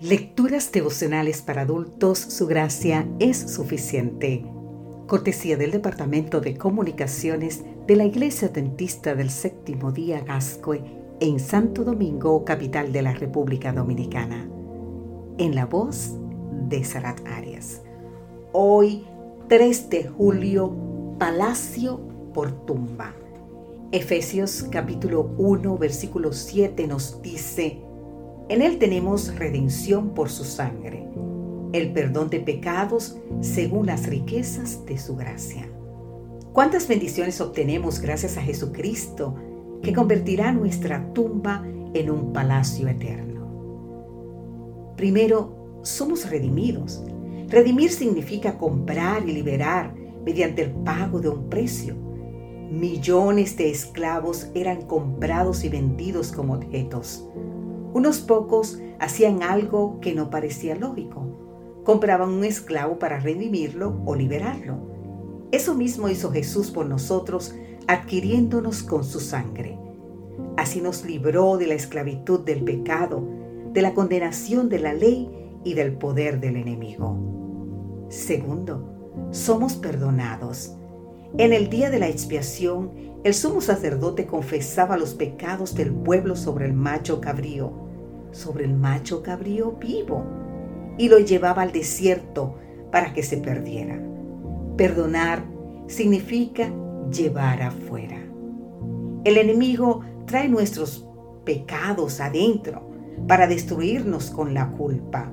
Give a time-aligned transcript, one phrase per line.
[0.00, 4.46] Lecturas devocionales para adultos, su gracia es suficiente.
[5.06, 10.82] Cortesía del Departamento de Comunicaciones de la Iglesia Dentista del Séptimo Día Gascue
[11.20, 14.48] en Santo Domingo, capital de la República Dominicana.
[15.36, 16.14] En la voz
[16.70, 17.82] de Sarat Arias.
[18.54, 19.04] Hoy,
[19.48, 20.74] 3 de julio,
[21.18, 22.00] Palacio
[22.32, 23.14] por tumba.
[23.92, 27.82] Efesios capítulo 1, versículo 7 nos dice,
[28.50, 31.06] en Él tenemos redención por su sangre,
[31.72, 35.68] el perdón de pecados según las riquezas de su gracia.
[36.52, 39.36] ¿Cuántas bendiciones obtenemos gracias a Jesucristo
[39.84, 41.64] que convertirá nuestra tumba
[41.94, 44.94] en un palacio eterno?
[44.96, 47.04] Primero, somos redimidos.
[47.46, 51.94] Redimir significa comprar y liberar mediante el pago de un precio.
[51.94, 57.30] Millones de esclavos eran comprados y vendidos como objetos.
[57.92, 61.82] Unos pocos hacían algo que no parecía lógico.
[61.84, 64.78] Compraban un esclavo para redimirlo o liberarlo.
[65.50, 67.54] Eso mismo hizo Jesús por nosotros,
[67.88, 69.78] adquiriéndonos con su sangre.
[70.56, 73.26] Así nos libró de la esclavitud del pecado,
[73.72, 75.28] de la condenación de la ley
[75.64, 78.06] y del poder del enemigo.
[78.08, 80.76] Segundo, somos perdonados.
[81.38, 86.64] En el día de la expiación, el sumo sacerdote confesaba los pecados del pueblo sobre
[86.64, 87.70] el macho cabrío,
[88.32, 90.24] sobre el macho cabrío vivo,
[90.96, 92.54] y lo llevaba al desierto
[92.90, 94.00] para que se perdiera.
[94.76, 95.44] Perdonar
[95.86, 96.72] significa
[97.10, 98.16] llevar afuera.
[99.24, 101.06] El enemigo trae nuestros
[101.44, 102.88] pecados adentro
[103.28, 105.30] para destruirnos con la culpa.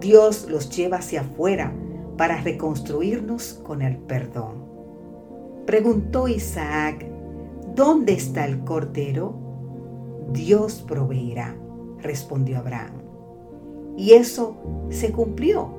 [0.00, 1.72] Dios los lleva hacia afuera
[2.16, 4.71] para reconstruirnos con el perdón.
[5.66, 7.06] Preguntó Isaac
[7.74, 9.34] ¿Dónde está el cordero?
[10.32, 11.56] Dios proveerá,
[12.02, 13.00] respondió Abraham.
[13.96, 14.56] Y eso
[14.90, 15.70] se cumplió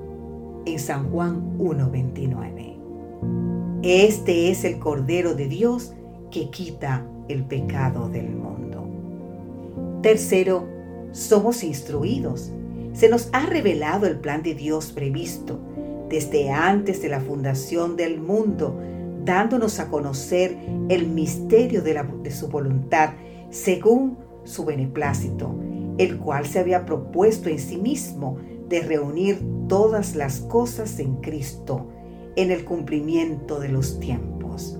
[0.66, 2.80] en San Juan 1.29.
[3.84, 5.94] Este es el Cordero de Dios
[6.32, 8.90] que quita el pecado del mundo.
[10.02, 10.68] Tercero,
[11.12, 12.52] somos instruidos.
[12.94, 15.60] Se nos ha revelado el plan de Dios previsto
[16.10, 18.80] desde antes de la fundación del mundo
[19.26, 20.58] dándonos a conocer
[20.90, 23.12] el misterio de, su voluntad
[23.50, 25.56] según su beneplácito,
[25.98, 31.88] el cual se había propuesto en sí mismo de reunir todas las cosas en Cristo
[32.36, 34.80] en el cumplimiento de los tiempos.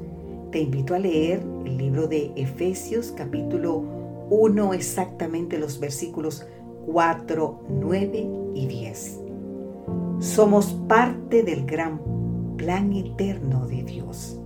[0.52, 3.84] Te invito a leer el libro de Efesios capítulo
[4.30, 6.46] 1, exactamente los versículos
[6.88, 9.20] 4, 9 y 10.
[10.20, 12.00] Somos parte del gran
[12.56, 14.40] plan eterno de Dios.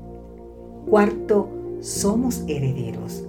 [0.90, 3.24] Cuarto, somos herederos.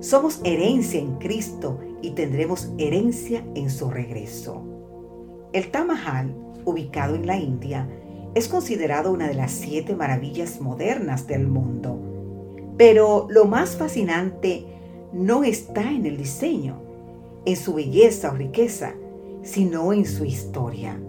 [0.00, 4.62] Somos herencia en Cristo y tendremos herencia en su regreso.
[5.52, 6.34] El Taj Mahal,
[6.64, 7.88] ubicado en la India,
[8.34, 11.98] es considerado una de las siete maravillas modernas del mundo.
[12.76, 14.66] Pero lo más fascinante
[15.12, 16.82] no está en el diseño,
[17.44, 18.94] en su belleza o riqueza,
[19.42, 21.00] sino en su historia.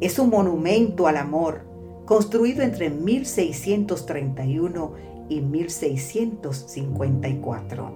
[0.00, 1.67] Es un monumento al amor,
[2.08, 4.92] construido entre 1631
[5.28, 7.92] y 1654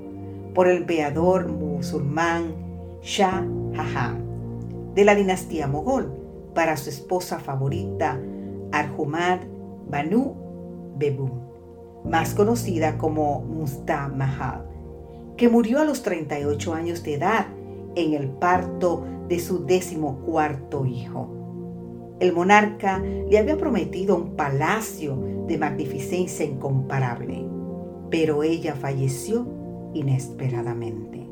[0.55, 2.55] por el emperador musulmán
[3.01, 4.23] Shah Jahan
[4.95, 6.13] de la dinastía mogol
[6.55, 8.21] para su esposa favorita
[8.71, 9.39] Arjumad
[9.89, 10.35] Banu
[10.99, 11.31] Bebum,
[12.05, 14.67] más conocida como Musta Mahal,
[15.39, 17.47] que murió a los 38 años de edad
[17.95, 21.42] en el parto de su decimocuarto hijo
[22.23, 25.19] el monarca le había prometido un palacio
[25.49, 27.45] de magnificencia incomparable,
[28.11, 29.45] pero ella falleció
[29.93, 31.27] inesperadamente.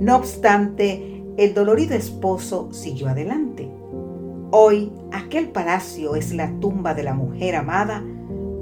[0.00, 3.68] No obstante, el dolorido esposo siguió adelante.
[4.52, 8.02] Hoy aquel palacio es la tumba de la mujer amada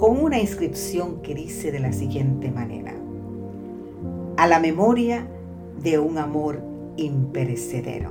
[0.00, 2.94] con una inscripción que dice de la siguiente manera.
[4.38, 5.28] A la memoria
[5.80, 6.60] de un amor
[6.96, 8.10] imperecedero.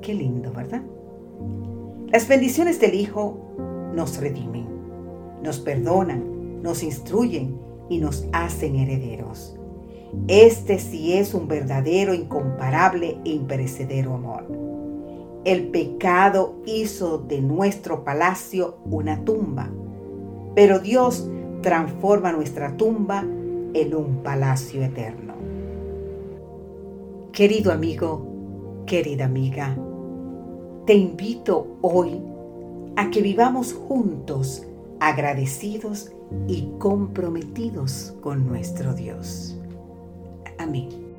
[0.00, 0.82] Qué lindo, ¿verdad?
[2.12, 3.38] Las bendiciones del Hijo
[3.94, 4.66] nos redimen,
[5.44, 7.56] nos perdonan, nos instruyen
[7.88, 9.56] y nos hacen herederos.
[10.26, 14.44] Este sí es un verdadero, incomparable e imperecedero amor.
[15.44, 19.70] El pecado hizo de nuestro palacio una tumba,
[20.56, 21.30] pero Dios
[21.62, 23.20] transforma nuestra tumba
[23.72, 25.34] en un palacio eterno.
[27.30, 28.26] Querido amigo,
[28.84, 29.76] querida amiga,
[30.86, 32.20] te invito hoy
[32.96, 34.64] a que vivamos juntos,
[35.00, 36.12] agradecidos
[36.46, 39.56] y comprometidos con nuestro Dios.
[40.58, 41.09] Amén.